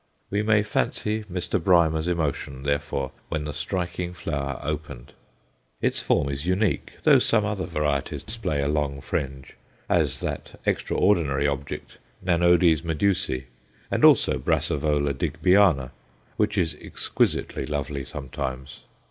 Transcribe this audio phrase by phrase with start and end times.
[0.31, 1.59] We may fancy Mr.
[1.63, 5.13] Brymer's emotion, therefore, when the striking flower opened.
[5.79, 9.53] Its form is unique, though some other varieties display a long fringe
[9.87, 13.43] as that extraordinary object, Nanodes Medusæ,
[13.91, 15.91] and also Brassavola Digbyana,
[16.35, 18.79] which is exquisitely lovely sometimes.